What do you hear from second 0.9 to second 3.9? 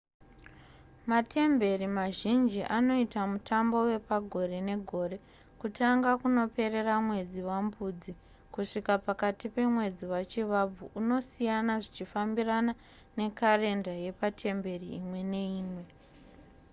matemberi mazhinji anoita mutambo